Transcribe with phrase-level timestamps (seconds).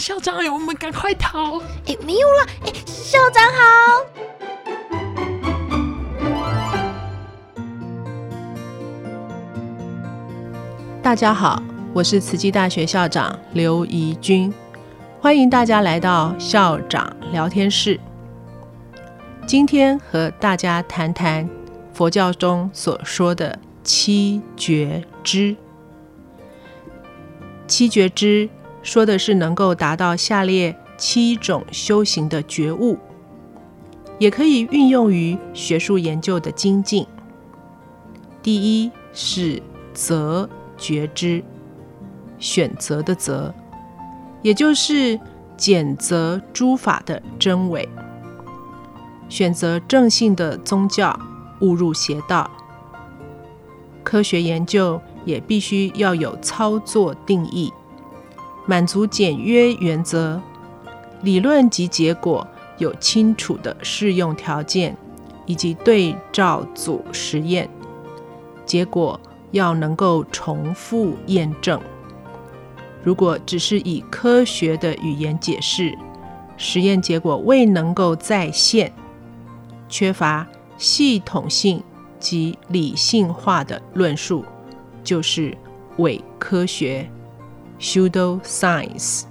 [0.00, 1.58] 校长，我们赶快逃！
[1.86, 2.46] 哎，没有了！
[2.64, 3.60] 哎，校长好。
[11.02, 11.62] 大家好，
[11.92, 14.50] 我是慈济大学校长刘怡君，
[15.20, 18.00] 欢迎大家来到校长聊天室。
[19.46, 21.46] 今天和大家谈谈
[21.92, 25.54] 佛教中所说的七觉知。
[27.66, 28.48] 七觉知
[28.82, 32.98] 说的是能够达到下列七种修行的觉悟，
[34.18, 37.06] 也可以运用于学术研究的精进。
[38.42, 40.48] 第一是择。
[40.82, 41.44] 觉知，
[42.38, 43.54] 选择的择，
[44.40, 45.20] 也就是
[45.54, 47.86] 拣择诸法的真伪，
[49.28, 51.14] 选择正信的宗教，
[51.60, 52.50] 误入邪道。
[54.02, 57.70] 科学研究也必须要有操作定义，
[58.70, 60.40] 满足简约原则，
[61.22, 62.46] 理论及结果
[62.78, 64.96] 有清楚的适用条件，
[65.44, 67.68] 以及对照组实验
[68.64, 69.18] 结果。
[69.50, 71.80] 要能够重复验证。
[73.02, 75.92] 如果只是以科学的语言解释，
[76.56, 78.92] 实验结果未能够再现，
[79.88, 80.46] 缺乏
[80.78, 81.82] 系统性
[82.20, 84.44] 及理性化的论述，
[85.02, 85.58] 就是
[85.96, 87.10] 伪科学
[87.80, 89.22] （pseudo science）。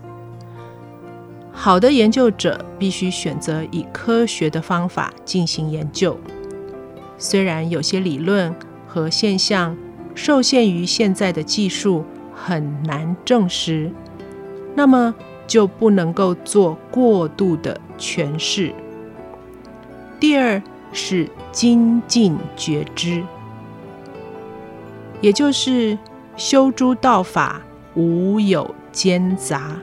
[1.52, 6.18] 好的研究者必须选择以科学的方法进行研究。
[7.18, 8.56] 虽然有些理论
[8.88, 9.76] 和现象，
[10.16, 13.92] 受限于现在的技术很难证实，
[14.74, 15.14] 那么
[15.46, 18.74] 就不能够做过度的诠释。
[20.18, 20.62] 第二
[20.94, 23.22] 是精进觉知，
[25.20, 25.98] 也就是
[26.38, 27.62] 修诸道法
[28.00, 29.78] 无有间杂，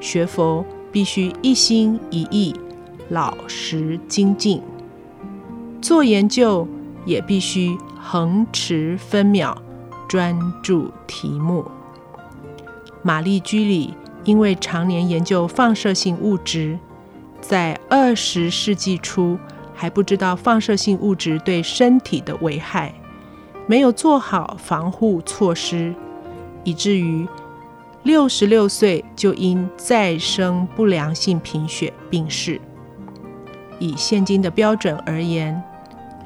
[0.00, 2.56] 学佛必须一心一意，
[3.10, 4.62] 老实精进，
[5.82, 6.66] 做研究
[7.04, 7.76] 也必须。
[8.02, 9.54] 恒持分秒，
[10.08, 11.66] 专注题目。
[13.02, 13.92] 玛丽居里
[14.24, 16.78] 因为常年研究放射性物质，
[17.42, 19.38] 在二十世纪初
[19.74, 22.94] 还不知道放射性物质对身体的危害，
[23.66, 25.94] 没有做好防护措施，
[26.64, 27.26] 以至于
[28.02, 32.60] 六十六岁就因再生不良性贫血病逝。
[33.78, 35.62] 以现今的标准而言，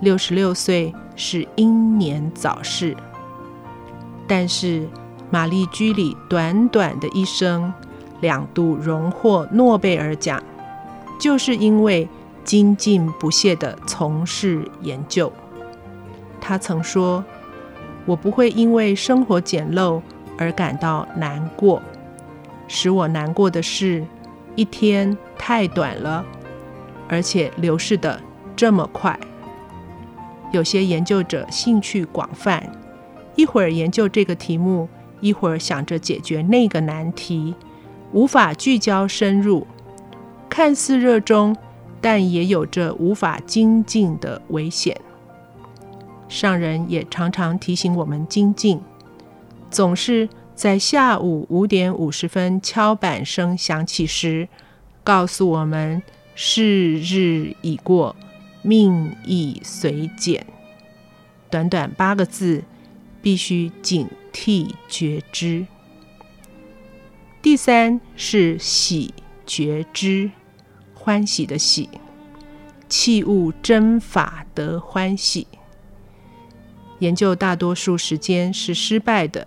[0.01, 0.95] 六十六岁。
[1.17, 2.97] 是英年早逝，
[4.27, 4.89] 但是
[5.31, 7.73] 玛丽居里短短的一生，
[8.21, 10.43] 两度荣获诺贝尔奖，
[11.21, 12.09] 就是因为
[12.43, 15.33] 精进不懈地从事研究。
[16.41, 17.25] 他曾说
[18.05, 20.03] ：“我不会因为生活简陋
[20.39, 21.83] 而感到难过，
[22.69, 24.05] 使我难过的是，
[24.55, 26.25] 一天太短了，
[27.09, 28.21] 而且流逝的
[28.57, 29.19] 这么快。”
[30.53, 32.71] 有些研究者兴趣广泛，
[33.35, 34.89] 一会儿研究这个题目，
[35.21, 37.55] 一会儿想着解决那个难题，
[38.13, 39.67] 无法聚焦深入。
[40.49, 41.57] 看似热衷，
[42.01, 44.97] 但也有着无法精进的危险。
[46.29, 48.81] 上人也常常提醒我们精进，
[49.75, 54.49] 总是在下午五点五十分敲板声响起时，
[55.03, 56.01] 告诉我们
[56.37, 58.15] 是日已过。
[58.63, 60.47] 命亦随减，
[61.51, 62.63] 短短八个字，
[63.21, 65.67] 必须警惕觉知。
[67.43, 69.13] 第三是喜
[69.45, 70.31] 觉知，
[70.95, 71.91] 欢喜的喜，
[72.89, 75.49] 器物真法得欢喜。
[77.01, 79.47] 研究大多数时间是失败的，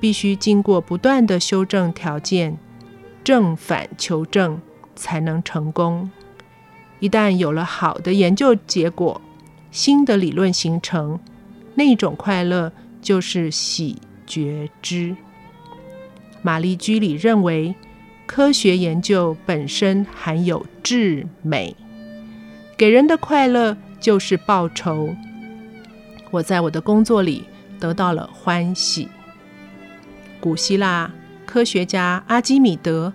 [0.00, 2.56] 必须经过不断的修正条件，
[3.24, 4.60] 正反求证，
[4.94, 6.10] 才能成功。
[7.00, 9.20] 一旦有了好的研究结果，
[9.70, 11.18] 新的理论形成，
[11.74, 15.16] 那种快乐就是喜觉知。
[16.42, 17.74] 玛丽居里认为，
[18.26, 21.76] 科学研究本身含有至美，
[22.76, 25.14] 给人的快乐就是报酬。
[26.30, 27.44] 我在我的工作里
[27.80, 29.08] 得到了欢喜。
[30.40, 31.10] 古希腊
[31.46, 33.12] 科学家阿基米德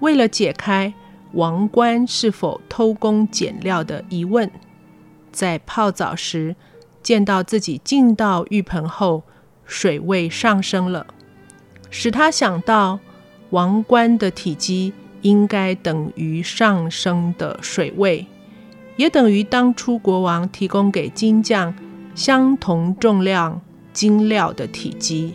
[0.00, 0.92] 为了解开
[1.32, 4.50] 王冠是否偷工减料的疑问，
[5.32, 6.54] 在泡澡时
[7.02, 9.22] 见到自己进到浴盆后
[9.64, 11.06] 水位上升了，
[11.90, 13.00] 使他想到
[13.50, 18.26] 王冠的体积应该等于上升的水位，
[18.96, 21.74] 也等于当初国王提供给金匠。
[22.14, 23.60] 相同重量
[23.92, 25.34] 金料的体积，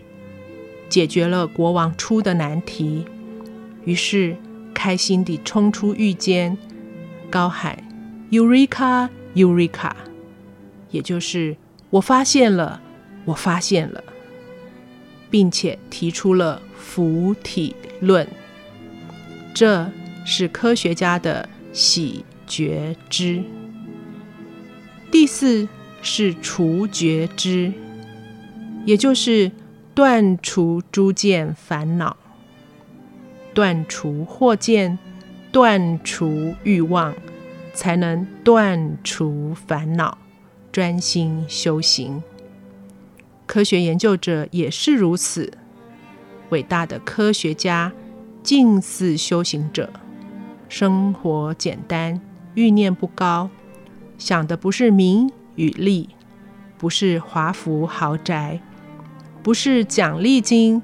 [0.90, 3.06] 解决了国王出的难题。
[3.86, 4.36] 于是
[4.74, 6.58] 开心地冲出狱间，
[7.30, 7.78] 高喊
[8.32, 9.92] “Eureka, Eureka”，
[10.92, 11.56] 也就是
[11.90, 12.82] 我发现了，
[13.26, 14.04] 我发现了，
[15.30, 18.28] 并且提出了浮体论。
[19.54, 19.90] 这
[20.26, 23.42] 是科学家的喜觉知。
[25.12, 25.68] 第四。
[26.02, 27.74] 是除觉知，
[28.86, 29.52] 也就是
[30.00, 32.16] 断除诸见烦恼，
[33.54, 34.98] 断除惑见，
[35.52, 37.14] 断除欲望，
[37.74, 40.18] 才能断除烦恼，
[40.72, 42.24] 专心修行。
[43.46, 45.52] 科学研究者也是如此，
[46.48, 47.92] 伟大的科学家
[48.42, 49.92] 近似修行者，
[50.70, 52.22] 生活简单，
[52.54, 53.50] 欲念不高，
[54.18, 55.30] 想的不是名。
[55.58, 56.08] 与利，
[56.78, 58.62] 不是华服豪宅，
[59.42, 60.82] 不是奖励金，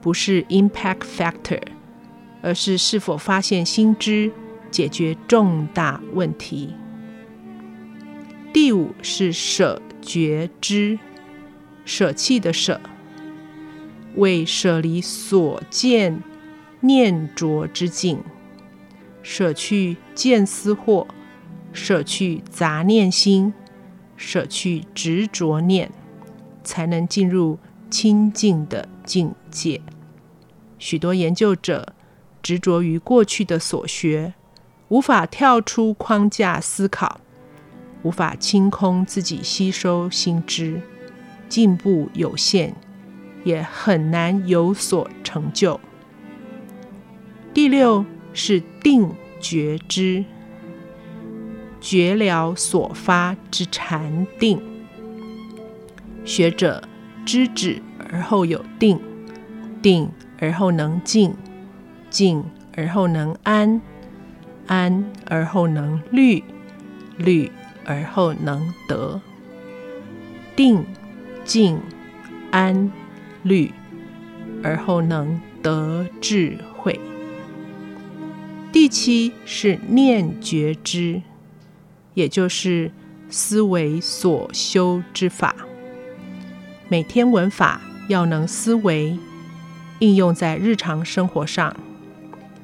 [0.00, 1.60] 不是 impact factor，
[2.42, 4.30] 而是是否发现新知，
[4.70, 6.74] 解决重大问题。
[8.52, 10.98] 第五是舍觉知，
[11.84, 12.80] 舍弃的舍，
[14.14, 16.22] 为舍离所见
[16.80, 18.22] 念着之境，
[19.22, 21.06] 舍去见思惑，
[21.72, 23.52] 舍去杂念心。
[24.18, 25.90] 舍去执着念，
[26.64, 27.58] 才能进入
[27.90, 29.80] 清净的境界。
[30.78, 31.94] 许多研究者
[32.42, 34.34] 执着于过去的所学，
[34.88, 37.20] 无法跳出框架思考，
[38.02, 40.80] 无法清空自己吸收新知，
[41.48, 42.74] 进步有限，
[43.44, 45.80] 也很难有所成就。
[47.54, 49.10] 第六是定
[49.40, 50.24] 觉知。
[51.78, 54.60] 觉了所发之禅定，
[56.24, 56.82] 学者
[57.26, 58.98] 知止而后有定，
[59.82, 60.08] 定
[60.38, 61.34] 而后能静，
[62.08, 62.44] 静
[62.76, 63.82] 而后能安，
[64.66, 66.42] 安而后能虑，
[67.18, 67.50] 虑
[67.84, 69.20] 而后能得。
[70.54, 70.86] 定、
[71.44, 71.80] 静、
[72.50, 72.90] 安、
[73.42, 73.70] 虑，
[74.62, 76.98] 而后能得智慧。
[78.72, 81.22] 第七是念觉知。
[82.14, 82.90] 也就是
[83.28, 85.54] 思维所修之法，
[86.88, 89.18] 每天文法要能思维，
[89.98, 91.74] 应用在日常生活上；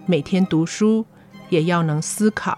[0.07, 1.05] 每天读书
[1.49, 2.57] 也要能思考，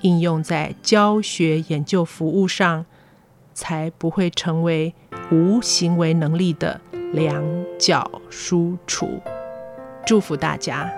[0.00, 2.86] 应用在教学研究服务上，
[3.52, 4.94] 才不会成为
[5.30, 6.80] 无行为能力的
[7.12, 7.44] 两
[7.78, 9.20] 脚输出。
[10.06, 10.90] 祝福大家。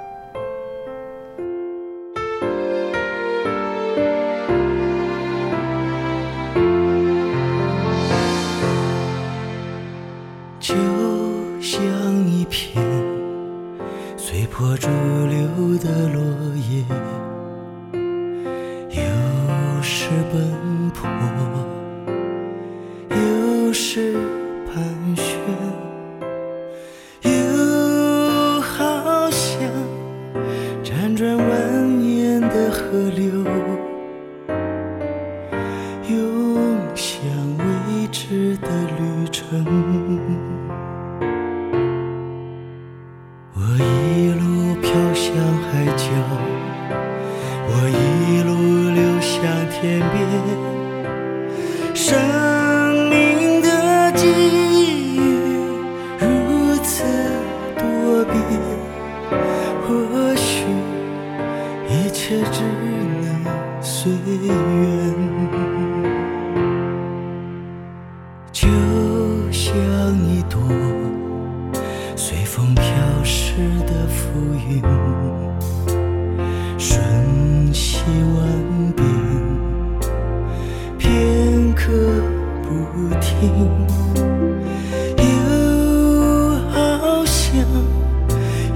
[32.92, 33.25] 或许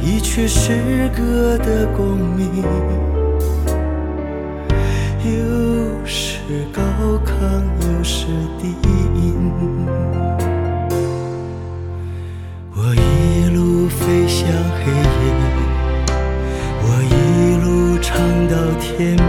[0.02, 2.64] 一曲诗歌的共鸣，
[5.24, 5.30] 又
[6.06, 6.80] 是高
[7.24, 7.30] 亢，
[7.80, 8.26] 又是
[8.60, 8.74] 低
[9.14, 9.52] 吟。
[12.74, 15.24] 我一路飞向黑夜，
[16.82, 17.14] 我一
[17.62, 18.16] 路唱
[18.48, 19.20] 到天明。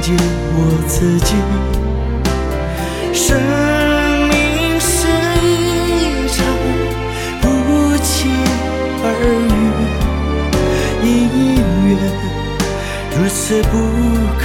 [0.00, 0.16] 见
[0.56, 1.34] 我自己。
[3.12, 3.36] 生
[4.28, 5.06] 命是
[5.42, 5.46] 一
[6.28, 6.38] 场
[7.40, 7.44] 不
[7.98, 8.28] 期
[9.02, 9.06] 而
[9.46, 9.48] 遇，
[11.04, 11.08] 姻
[11.86, 11.90] 缘
[13.16, 13.72] 如此不
[14.38, 14.42] 可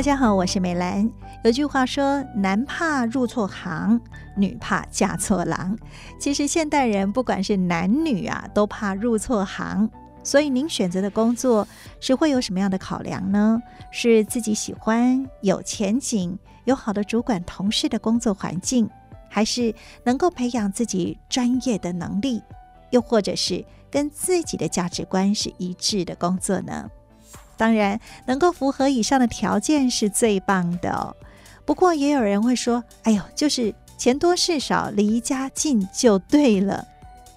[0.00, 1.10] 大家好，我是美兰。
[1.44, 4.00] 有句话说：“男怕入错行，
[4.34, 5.76] 女怕嫁错郎。”
[6.18, 9.90] 其实现代人不管是男女啊，都怕入错行。
[10.22, 11.68] 所以您选择的工作
[12.00, 13.60] 是会有什么样的考量呢？
[13.90, 18.88] 是自己喜欢、有前景、有好的主管、同事的工作环境，
[19.28, 22.42] 还是能够培养自己专业的能力，
[22.88, 26.88] 又或者是跟自己的价值观是一致的工作呢？
[27.60, 31.14] 当然，能够符合以上的条件是最棒的哦。
[31.66, 36.88] 不过，也有人会说：“哎呦，就是钱多事少，离家近就对了。”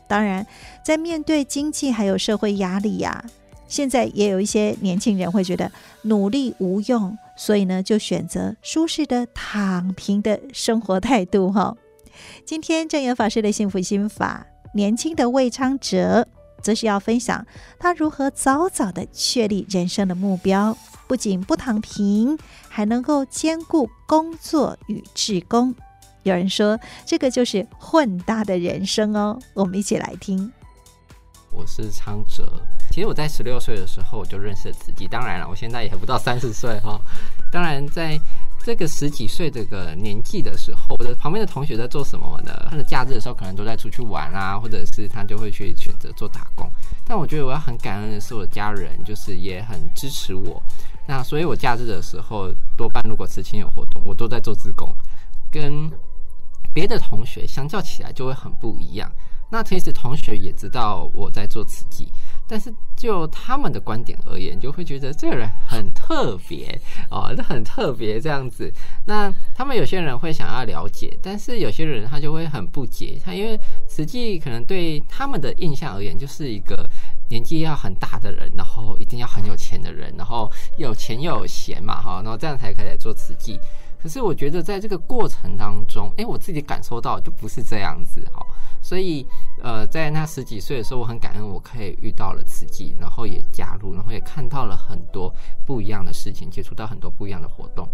[0.08, 0.48] 当然，
[0.82, 3.26] 在面对经济还有社会压力呀，
[3.68, 5.70] 现在也有一些年轻人会觉得
[6.04, 11.76] 努力无用，所以呢，就选择舒适的躺平的生活态度哈。
[12.46, 16.30] 今天正言法师的幸福心法，年轻的魏昌哲。
[16.64, 17.46] 则是要分享
[17.78, 22.36] 他如何早早的确立人生的目标，不仅不躺平，
[22.70, 25.76] 还能够兼顾工作与志工。
[26.24, 29.38] 有人说，这个就是混搭的人生哦。
[29.54, 30.52] 我们一起来听。
[31.52, 32.52] 我是昌哲，
[32.90, 37.00] 其实我在十六岁的时候我就认识了自己，当然了，我现在也不到三十岁哈。
[37.52, 38.18] 当然在。
[38.64, 42.68] 这个十几岁这个年纪的时候，我的旁边的同学在做什么呢？
[42.70, 46.72] 他的假日的时候可能都在出去玩啊，或者是他就会去选择做打工。
[47.06, 50.64] 但我觉得我要很感恩的是，我的家人就是也很支持我。
[51.06, 54.96] 那所以，我假日的时候多半如果慈亲有活动，我都在做自工，
[55.52, 55.92] 跟
[56.74, 59.12] 别的同学相较起来就会很不一样。
[59.52, 62.10] 那其实同学也知道我在做慈济。
[62.54, 66.80] 但是就他们的观点而言，就会觉得这个人很特别
[67.10, 68.72] 哦，很特别这样子。
[69.08, 73.20] 那他们有些人会想要了解，但是有些人他就会很不解。
[73.26, 76.88] 他因为实际可能对他们的印象而言，就是一个
[77.28, 83.60] 年纪要很大的人，然后一定要很有钱的人，然后有钱又有闲嘛，哈，然后这样才可以来做慈济。
[84.00, 88.46] 可是我觉得在这个过程当中，哎，我自己感受到就不是这样子，哈。
[88.84, 89.26] 所以，
[89.64, 95.34] 呃，在那十几岁的时候，我很感恩我可以遇到了慈济，然后也加入，然后也看到了很多
[95.66, 97.88] 不一样的事情，接触到很多不一样的活动。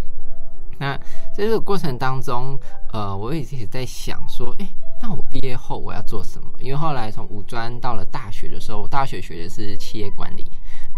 [0.80, 0.98] 那
[1.32, 2.60] 在这个过程当中，
[2.92, 4.68] 呃，我也一直在想说，哎，
[5.02, 6.50] 那我毕业后我要做什么？
[6.60, 10.48] 因为后来从五专到了大学的时候，大学学的是企业管理。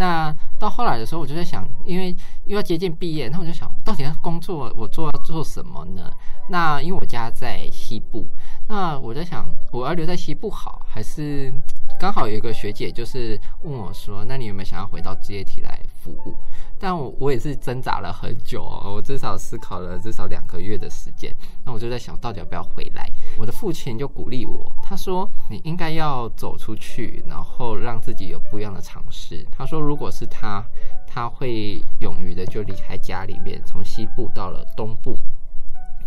[0.02, 2.16] 那到后来的时候，我就在想，因为
[2.46, 6.12] 又要接近毕业，那我就想，到底要工作，我做要做什么呢？
[6.50, 8.26] 那因为我家在西部，
[8.68, 11.54] 那我在想，我要留在西部好，还是
[12.00, 16.36] 刚好有一个学姐就是问我说，那你有没有想要回到职业体来服务？
[16.82, 21.32] 但我我也是挣扎了很久，我至少思考了至少两个月的时间。
[21.64, 23.08] 那我就在想，到底要不要回来？
[23.38, 29.46] 我的父亲就鼓励我，他说你应该要走出去，然后让自己有不一样的尝试。
[29.52, 30.66] 他说，如果是他，
[31.06, 35.16] 他会勇于的就离开家里面，从西部到了东部。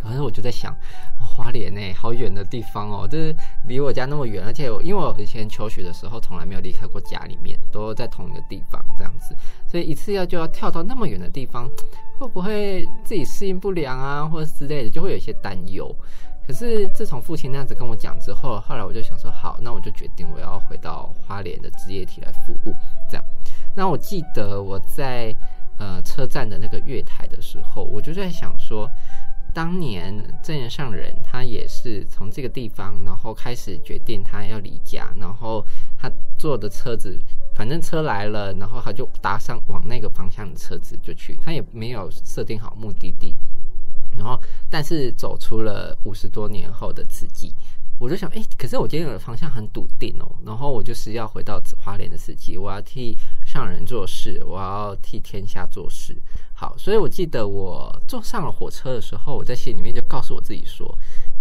[0.04, 0.76] 可是我就在想，
[1.18, 3.34] 花莲呢，好远的地方哦，就是
[3.66, 9.34] 离我家那么远，而且因为我以前求学的时候从来没有离开过家里面，都在同一个地方这样子，
[9.66, 11.66] 所以一次要就要跳到那么远的地方，
[12.20, 15.94] 会不会自己适应不良啊，或者之类的，就会有一些担忧。
[16.46, 22.75] 可是自从父亲那样子跟我讲之后，后来我就想说，好，那我就决定我要回到花莲的职业体来服务，
[23.08, 23.25] 这样。
[23.75, 25.34] 那我记得我在
[25.78, 28.87] 呃车站的那个月台的时候，我就在想说。
[29.54, 35.64] 当年正言上人，他也是从这个地方，然后开始决定他要离家，然后
[35.96, 37.16] 他坐的车子，
[37.54, 43.37] 反正车来了，然后他就搭上往那个方向的车子就去，他也没有设定好目的地，
[44.18, 47.54] 然后但是走出了五十多年后的自己。
[48.04, 56.14] 我就想，哎，可是我今天的方向很笃定哦，然后我就是要回到花莲的时期，我要替上人做事，我要替天下做事。
[56.52, 60.87] 好，所以我记得我坐上了火车的时候，我在心里面就告诉我自己说，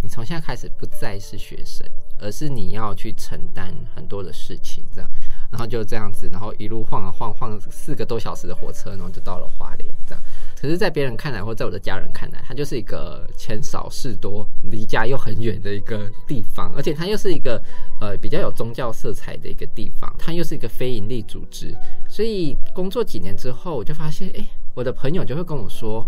[0.02, 1.86] 你从现在开始不再是学生，
[2.18, 5.10] 而是你要去承担很多的事情，这样。
[5.52, 10.23] 然后就这样子，然后一路晃啊晃，晃四个多小时的火车，然后就到了花莲，这样。
[10.64, 17.62] 可是，在别人看来，或在我的家人看来，它就是一个钱少事多、离家又很远的一个地方，而且它又是一个
[18.00, 21.76] 呃比较有宗教色彩的一个地方，它又是一个非营利组织。
[22.08, 26.08] 所以工作几年之后，我就发现，哎，我的朋友就会跟我说，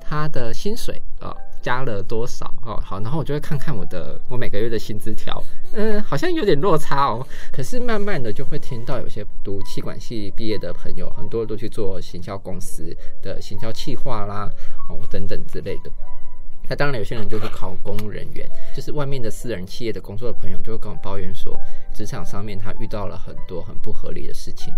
[0.00, 1.36] 他的薪水啊。
[1.62, 2.78] 加了多少哦？
[2.84, 7.26] 好，然后我就会看看我的我每个月的薪资条，嗯，好像有点落差哦。
[7.52, 14.50] 可是慢慢的就会听到有些读气管系毕业的朋友，很多都去做行销公司的行销企划啦，
[14.90, 15.90] 哦等等之类的。
[16.68, 21.54] 那当然有些人就是考公务人员，就是外面的私人企业的工作的朋友，就会跟我抱怨说，
[21.92, 24.72] 职场上面他遇到了很多很不合理的事情，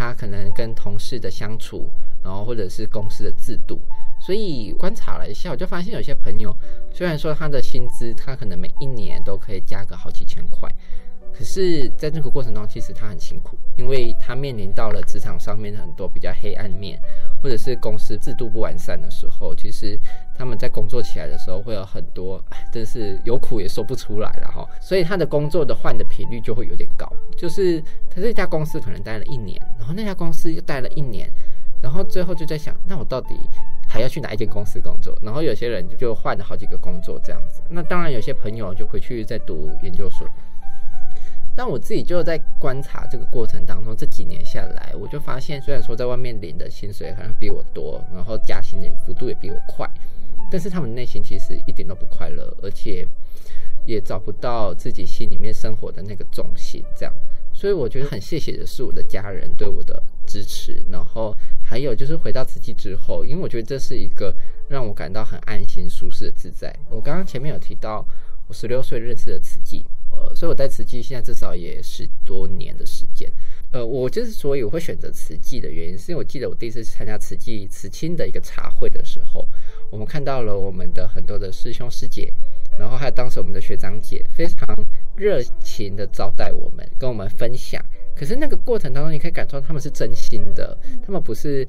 [0.00, 1.86] 他可能跟同事的相处，
[2.24, 3.78] 然后或者是公司的制度。
[4.18, 6.56] 所以观察了一下，我就发现有些朋友，
[6.90, 10.66] 虽然说他的薪资，他可能每一年都可以加个好几千块，
[11.34, 16.98] 可是在这个过程中，其实他很辛苦，因为他面临到了职场上面很多比较黑暗面，
[17.42, 20.00] 或者是公司制度不完善的时候，其实
[20.40, 24.66] 他们在工作起来的时候会有很多，真是有苦也说不出来了哈。
[24.80, 31.30] 所以他的工作的换的频率就会有点高，就是他这家公司可能待了一年，然后那家公司又待了一年，
[31.82, 33.36] 然后最后就在想，那我到底？
[33.92, 35.18] 还要去哪一间公司工作？
[35.20, 37.60] 然后有些人就换了好几个工作这样子。
[37.68, 40.26] 那当然，有些朋友就回去再读研究所。
[41.56, 49.84] 但我自己就在观察这个过程当中，这几年下来，我就发现，虽然说在外面领的薪水好像比我多，然后加薪的幅度也比我快，
[50.50, 53.06] 但是他们内心其实一点都不快乐，而且
[53.86, 56.82] 也找不到自己心里面生活的那个重心。
[56.96, 57.14] 这样，
[57.52, 61.36] 所以我觉得很谢谢的是我的家人对我的支持，然后。
[61.62, 64.34] 还有就是回到慈济之后，因为我觉得这是一个
[64.68, 66.74] 让我感到很安心、舒适的自在。
[66.88, 68.04] 我刚刚前面有提到，
[68.48, 73.32] 我十六岁认识的慈济，呃，所以我在慈济现在至少也十多年的时间。
[73.72, 79.48] 呃，我就是所以我会选择慈济的原因，是因为我记得我第一次参加慈济慈亲的一个茶会的时候，
[79.90, 82.32] 我们看到了我们的很多的师兄师姐，
[82.78, 84.66] 然后还有当时我们的学长姐非常
[85.14, 87.80] 热情的招待我们，跟我们分享。
[88.16, 91.66] 可是那个过程当中，你可以感受到他们是真心的，他们不是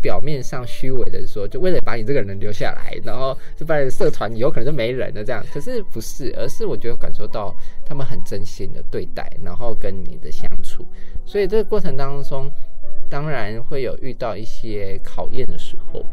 [0.00, 5.44] 表面上虚伪的说，就为了把你这个人留下来，然后就把你的社团有可能就没人了这样。
[5.52, 10.86] 可是不是，而是我觉得感受到他们很真心的对待，然后跟你的相处。
[11.24, 12.50] 所以这个过程当中，
[13.10, 16.04] 当然会有遇到一些考验的时候。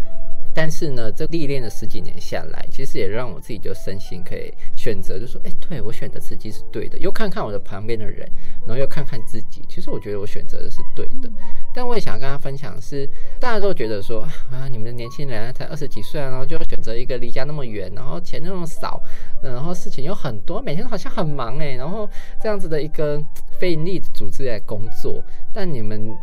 [0.55, 6.97] 但是呢，这历练了十几年下来，其实也让我自己就身心可以选择，就说，哎，对我选的慈济是对的。
[6.97, 8.25] 又看看我的旁边的人，
[8.65, 11.29] 然后又看看自己，其实我觉得我选择的是对的。
[11.73, 13.05] 但我也想跟大家分享是，
[13.37, 19.01] 大家都觉得说，啊，你们的年轻人才二十几岁，然后就要选择一个离家那么远，然后钱那么少，
[19.43, 22.09] 然后事情又很多，每天好像很忙哎，然后
[22.41, 23.21] 这样子的一个
[23.59, 25.21] 非盈利组织来工作，
[25.53, 26.15] 但你们。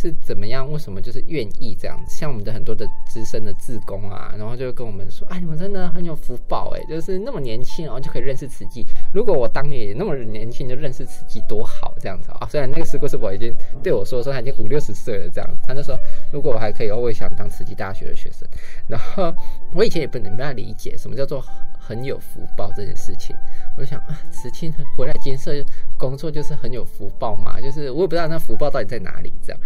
[0.00, 0.70] 是怎么样？
[0.72, 2.16] 为什么就是愿意这样子？
[2.16, 8.86] 像我们的很多的资深的志工啊，然后就跟我们说：“啊，你们真的很有福报哎，就是那么年轻，然后就可以认识慈济。
[9.12, 12.48] 如果我当年也那么年轻就认识慈济，多好这样子啊！
[12.48, 15.94] 虽然那个师姑师伯已经对我说说他已经五六十岁了这样，他就说
[16.32, 18.48] 如果我还可以，我也想当慈济大学的学生。
[18.88, 19.34] 然后
[19.74, 21.44] 我以前也不能不太理解什么叫做
[21.90, 23.34] 很有福报这件事情。
[23.76, 25.52] 我就想啊，慈青回来建设
[25.98, 29.60] 工作就是很有福报嘛，就是我也不知道那福报到底在哪里这样。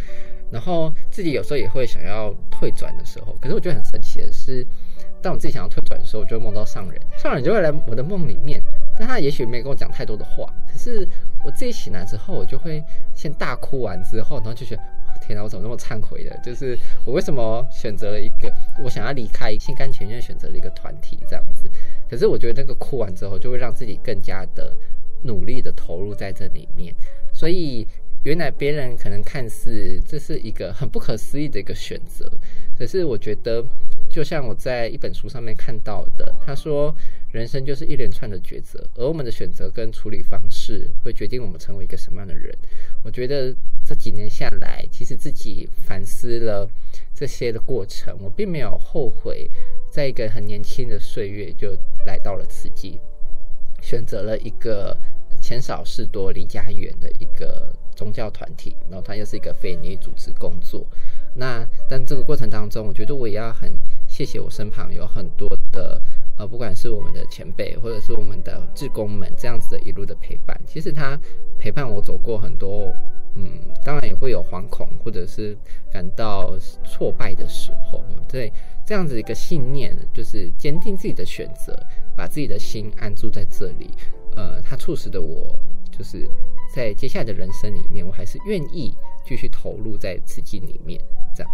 [0.51, 4.67] 然后自己有时候也会想要退转的时候，可是我觉得很神奇的是，
[5.21, 8.59] 当我自己想要退转的时候，我就会梦到上人，上人就会来我的梦里面，
[8.99, 11.07] 但他也许没跟我讲太多的话，可是
[11.45, 12.83] 我自己醒来之后，我就会
[13.15, 14.83] 先大哭完之后，然后就觉得
[15.27, 16.39] 天哪，我怎么那么忏悔的？
[16.45, 21.71] 就是我为什么选择了一个我想要离开，心甘情愿选择了一个团体这样子？
[22.09, 24.75] 可是我觉得那个哭完之后，就会让自己更加的
[25.23, 26.95] 努力的投入在这里面。
[27.33, 27.87] 所以
[28.23, 32.31] 原来别人可能看似这是一个很不可思议的一个选择，
[32.79, 33.65] 可是我觉得，
[34.09, 36.95] 就像我在一本书上面看到的，他说
[37.33, 42.57] 人生就是一连串的抉择，而我们的选择跟处理方式会决定我们成为一个什么样的人。
[43.03, 46.69] 我觉得这几年下来，其实自己反思了
[47.15, 49.51] 这些的过程，我并没有后悔。
[49.91, 52.99] 在一个很年轻的岁月，就来到了慈济，
[53.81, 54.97] 选择了一个
[55.41, 58.75] 钱少事多、离家远的一个宗教团体。
[58.89, 60.85] 然后，它又是一个非营利组织工作。
[61.37, 63.71] 那但这个过程当中，我觉得我也要很
[64.09, 66.01] 谢谢我身旁有很多的
[66.37, 70.61] 呃，不管是我们的前辈，或者是我们的志工们，这样子的一路的陪伴。
[70.67, 71.17] 其实他
[71.59, 72.93] 陪伴我走过很多，
[73.37, 75.57] 嗯，当然也会有惶恐，或者是
[75.93, 78.53] 感到挫败的时候，对。
[78.87, 81.75] 这样子一个信念，就是坚定自己的选择，
[82.15, 83.91] 把自己的心安住在这里。
[84.37, 85.59] 呃，它促使的我，
[85.91, 86.29] 就是
[86.75, 88.95] 在接下来的人生里面，我还是愿意
[89.25, 91.01] 继续投入在此境里面。
[91.35, 91.51] 这样，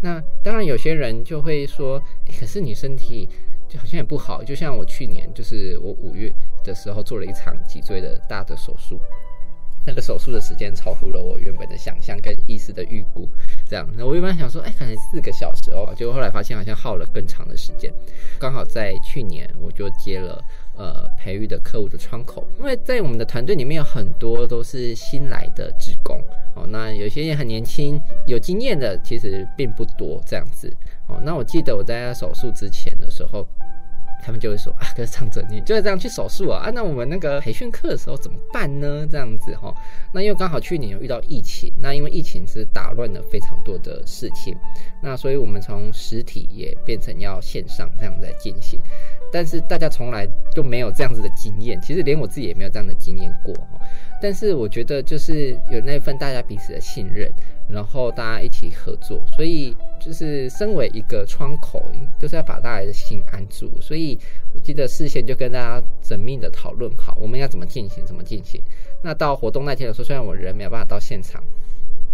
[0.00, 2.00] 那当然有些人就会说，
[2.38, 3.28] 可是你身体
[3.68, 4.40] 就好像也不好。
[4.40, 9.00] 就像我去年，就是我五月的时候做了一场脊椎的大的手术。
[9.86, 13.28] 那个手术的时间超乎了我原本的想象跟医师的预估，
[13.68, 17.92] 这样，那我原本想说，哎，可能四个小时哦，结果后来发现好像耗了更长的时间。
[18.38, 20.42] 刚好在去年，我就接了
[20.76, 26.22] 呃培育的客户的窗口，因为在我们的团队里面有很多都是新来的职工
[26.54, 30.70] 哦，那有些也很年轻，有经验的其实并不多这样子
[31.06, 31.20] 哦。
[31.24, 33.46] 那我记得我在手术之前的时候。
[34.22, 36.62] 他们就会说啊，可是唱者你就是这样去手术啊？
[36.64, 39.06] 啊，那我们那个培训课的时候怎么办呢？
[39.10, 39.74] 这样子哈，
[40.12, 44.56] 那因为刚好去年有遇到疫情，那因为疫情是打乱了非常多的事情，
[45.02, 48.78] 那所以我们从实体也变成要线上这样在进行，
[49.32, 53.80] 但是大家从来就没有这样子的经验，其实连我自己也没有这样的经验过哈。
[54.20, 57.32] 但是我觉得就是有那份大家彼此的信任。
[57.72, 61.80] 然后大家一起合作，所以就是身为一个窗口，
[62.18, 63.70] 就是要把大家的心安住。
[63.80, 64.18] 所以
[64.54, 68.60] 我记得事先就跟大家缜密的讨论好，我们要怎么进行，怎么进行。
[69.02, 71.42] 那到活动那天的时候，虽然我人没有办法到现场，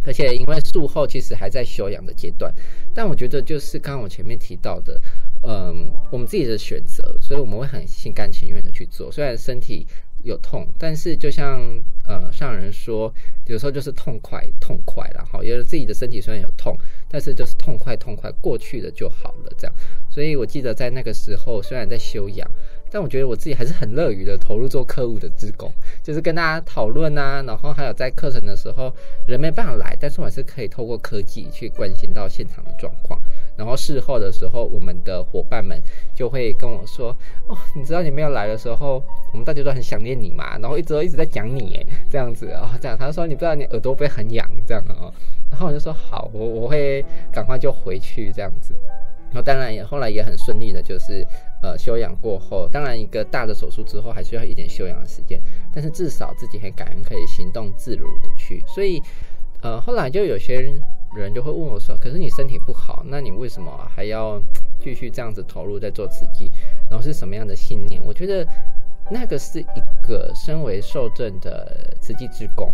[0.05, 2.53] 而且因为术后其实还在休养的阶段，
[2.95, 5.01] 但我觉得就是刚刚我前面提到的，
[5.43, 9.87] 嗯，我们自己的选择，所以我们会很心甘情愿的去做，虽然身体。
[10.27, 11.61] 有痛，但是就像
[12.07, 13.13] 呃上人说，
[13.47, 15.43] 有时候就是痛快痛快了哈。
[15.43, 16.77] 有自己的身体虽然有痛，
[17.09, 19.75] 但是就是痛快痛快过去了就好了这样。
[20.11, 22.51] 所以我记得在那个时候，虽然在休养，
[22.91, 28.93] 但我觉得我自己还是很乐于的投入做客户的职工，就是跟大家讨论啊，然后还有在课程的时候
[29.27, 33.21] 人没办法来，但是我还是可以透过科技去关心到现场的状况。
[33.57, 35.81] 然后事后的时候，我们的伙伴们
[36.15, 37.17] 就会跟我说
[37.49, 42.97] ：“哦，你知道你没有来的时候，我们大家都很想念你嘛。”然后一直都一直在讲你，哎，这样子啊，这样。
[42.99, 45.13] 他说：“你不知道你耳朵会很痒，这样啊。”
[45.51, 48.75] 然后我就说：“好，我我会赶快就回去这样子。”
[49.33, 51.27] 然后当然也后来也很顺利的，就是
[51.61, 55.41] 呃休养过后，当然一个大的手术之后还需要一点休养的时间，
[55.75, 58.63] 但是至少自己很感恩可以行动自如的去。
[58.67, 59.03] 所以
[59.63, 60.81] 呃后来就有些人
[61.21, 61.35] 人。
[61.35, 64.41] 就会问我说：“可是你身体不好，那你为什么还要
[64.79, 66.51] 继续这样子投入在做慈济？
[66.89, 68.03] 然后是什么样的信念？
[68.05, 68.47] 我觉得
[69.11, 72.73] 那个是一个身为受赠的慈济之工，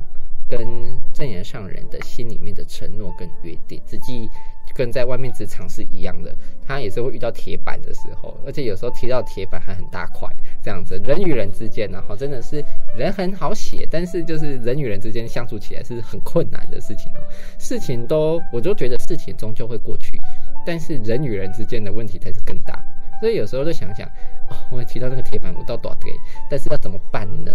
[0.57, 3.81] 跟正言上人的心里面的承诺跟约定。
[3.89, 4.29] 实际。”
[4.75, 6.35] 跟在外面职场是一样的，
[6.67, 10.27] 他也是会遇到铁板的时候，而且有时候提到铁板还很大块，
[10.63, 12.65] 这样子人与人之间，然后真的是
[12.97, 17.21] 人很好写，但是就是人与人之间相处起来是很困难的事情哦。
[17.59, 20.19] 事情都，我就觉得事情终究会过去，
[20.65, 22.83] 但是人与人之间的问题才是更大。
[23.21, 24.09] 所以有时候就想想，
[24.49, 26.11] 哦，我提到那个铁板，我到多给，
[26.49, 27.53] 但是要怎么办呢？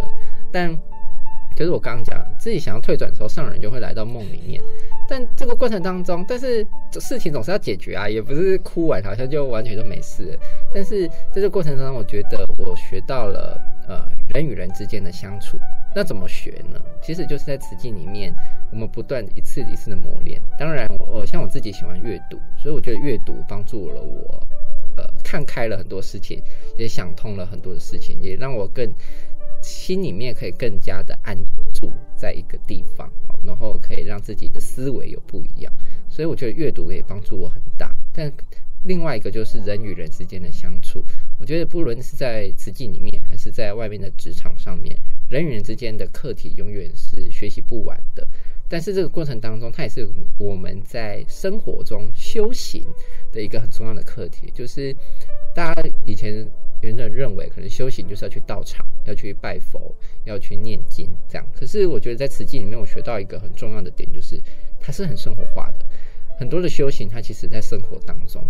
[0.51, 0.69] 但
[1.57, 4.61] 就是我刚刚讲，自己想要退转的时候，上人就会来到梦里面。
[5.09, 6.63] 但这个过程当中，但是
[6.99, 10.39] 事情总是要解决啊，也不是哭完好像就完全就没事了。
[10.71, 15.57] 但是在这过程当中，我觉得我学到了呃人与人之间的相处。
[15.95, 16.79] 那怎么学呢？
[17.01, 18.31] 其实就是在词境里面，
[18.69, 20.39] 我们不断一次一次的磨练。
[20.59, 24.47] 当然，我像我自己喜欢阅读，所以我觉得阅读帮助了我，
[24.95, 26.39] 呃，看开了很多事情，
[26.77, 28.87] 也想通了很多的事情，也让我更。
[29.67, 31.37] 心里面可以更加的安
[31.73, 35.73] 住在一个地方，好，然后可以让自己的思维有不一样，
[36.09, 37.93] 所以我觉得阅读可以帮助我很大。
[38.13, 38.31] 但
[38.85, 41.03] 另外一个就是人与人之间的相处，
[41.37, 44.97] 我觉得不论是在实际里面，还是在外面的职场上面，
[45.29, 48.25] 人与人之间的课题永远是学习不完的。
[48.69, 52.85] 但是这个过程当中，它也是我们在生活中修行
[53.33, 54.95] 的一个很重要的课题，就是
[55.53, 56.47] 大家以前。
[56.81, 59.93] 原人认为，可能修行就是要去道场，要去拜佛，
[60.25, 61.47] 要去念经，这样。
[61.53, 64.41] 可是我觉得在此记里面，我学到一个很重要的点，就是
[64.79, 65.85] 它是很生活化的。
[66.39, 68.43] 很多的修行，它其实在生活当中。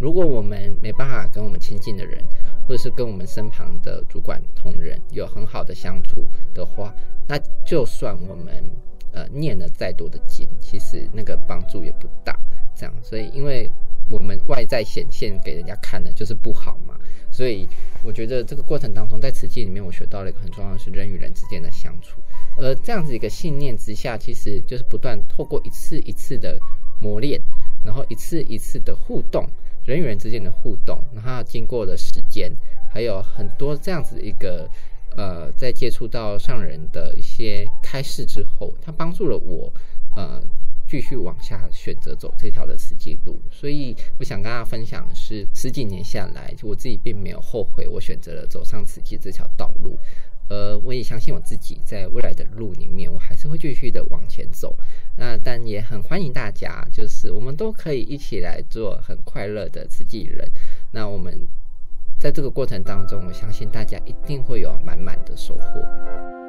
[0.00, 2.22] 如果我们没办法跟我们亲近的人，
[2.66, 6.24] 或者是跟我们身旁的主管同仁有很好的相处
[6.54, 6.94] 的话，
[7.28, 8.64] 那就算我们
[9.12, 12.38] 呃念了再多的经，其实那个帮助也不大。
[12.74, 13.70] 这样，所以因为
[14.10, 16.91] 我们外在显现给人家看的就是不好嘛。
[17.32, 17.66] 所以
[18.04, 22.20] 我觉得这个过程当中，在此记里面，我学到了一个很重要的是人与人之间的相处。
[22.58, 26.58] 而这样子一个信念之下，其实就是不断透过一次一次的
[27.00, 27.40] 磨练，
[27.84, 29.48] 然后一次一次的互动，
[29.86, 32.52] 人与人之间的互动，然后经过了时间，
[32.92, 34.68] 还有很多这样子一个
[35.16, 39.72] 呃，在接触到上人的一些开示之后，他帮助了我
[40.16, 40.42] 呃。
[40.92, 49.96] 继续往下选择走这条的实际路，所以我想跟大家分享的是，十几年下来，我自己并没有后悔，我选择了走上慈济这条道路。
[50.50, 54.78] 呃，我也相信我自己在未来的路里面，我还是会继续的往前走。
[55.16, 60.46] 那但也很欢迎大家，就是我们都可以一起来做很快乐的慈济人。
[60.90, 61.48] 那我们
[62.18, 66.41] 在这个过程当中，我相信大家一定会有满满的收获。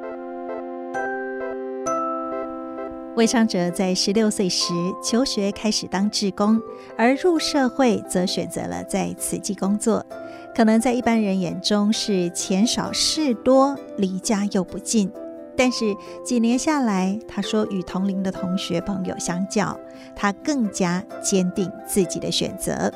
[3.15, 4.73] 魏昌哲在十六岁时
[5.03, 6.59] 求学，开始当志工，
[6.97, 10.03] 而入社会则选择了在慈济工作。
[10.55, 15.11] 可能在一般人眼中是钱少事多，离家又不近。
[15.55, 15.95] 但是
[16.25, 19.79] 几年下来，他说与同龄的同学朋友相较，
[20.15, 22.91] 他更加坚定自己的选择。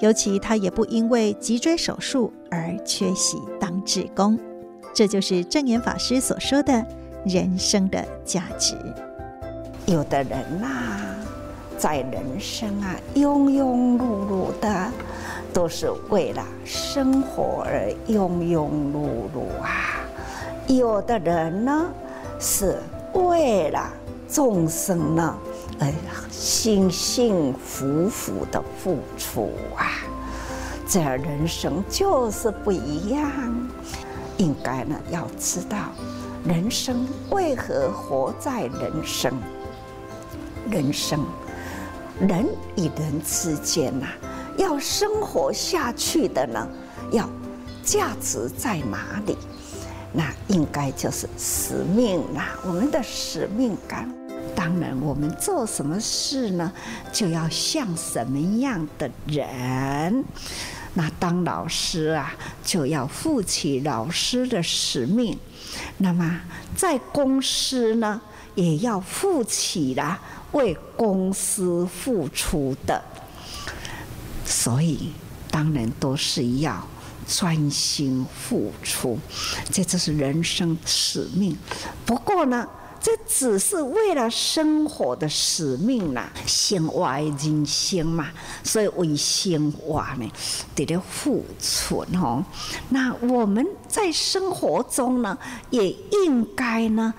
[0.00, 4.36] 尤其他也不因为脊椎手术而缺席当志工。
[4.92, 6.84] 这就是正言法师所说的
[7.24, 8.76] 人生的价值。
[9.86, 10.66] 有的人呐，
[11.76, 14.90] 在人生啊，庸庸碌碌的，
[15.52, 20.00] 都是为了生活而庸庸碌碌啊；
[20.66, 21.86] 有的人呢，
[22.40, 22.78] 是
[23.12, 23.92] 为了
[24.26, 25.36] 众生呢，
[25.78, 25.92] 而
[26.30, 30.00] 幸幸福福的付出啊。
[30.88, 33.30] 这人生就是不一样。
[34.38, 35.76] 应该呢，要知道
[36.44, 39.32] 人生为何活在人生。
[40.70, 41.24] 人生，
[42.20, 42.46] 人
[42.76, 44.06] 与人之间呐，
[44.56, 46.68] 要生活下去的呢，
[47.12, 47.28] 要
[47.82, 49.36] 价值在哪里？
[50.12, 54.08] 那应该就是使命啦，我们的使命感。
[54.54, 56.72] 当然，我们做什么事呢，
[57.12, 60.24] 就要像什么样的人。
[60.94, 65.36] 那当老师啊，就要负起老师的使命。
[65.98, 66.40] 那么
[66.76, 68.20] 在公司呢，
[68.54, 70.20] 也要负起了。
[70.52, 73.02] 为公司付出的，
[74.44, 75.10] 所以
[75.50, 76.86] 当然都是要
[77.26, 79.18] 专心付出，
[79.72, 81.58] 这就是人生使命。
[82.06, 82.68] 不过呢，
[83.00, 88.28] 这只是为了生活的使命啦，生活人生嘛，
[88.62, 90.30] 所以为生活呢
[90.76, 92.44] 得了付出哦。
[92.90, 95.36] 那我们在生活中呢，
[95.70, 97.12] 也应该呢。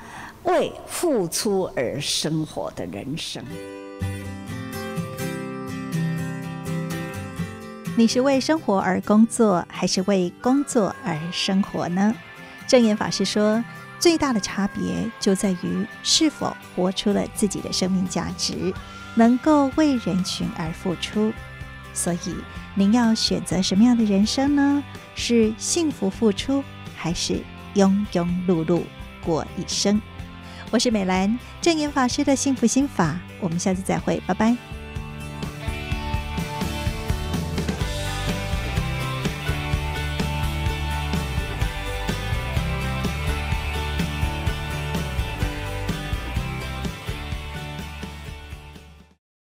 [0.45, 3.43] 为付出而生活的人生，
[7.97, 12.13] 你是为生活而工作，还是为工作而生活呢？
[12.67, 13.63] 正言法师说，
[13.97, 18.71] 最大的差别就在于是否活出了自己的生命价值，
[19.15, 21.33] 能够为人群而付出。
[21.91, 22.35] 所以，
[22.75, 24.83] 您要选择什么样的人生呢？
[25.15, 26.63] 是幸福付出，
[26.95, 27.41] 还是
[27.73, 28.83] 庸庸碌碌
[29.25, 29.99] 过一生？
[30.71, 34.74] 我是美兰，正言法师的幸福心法，我们下次再会，拜拜。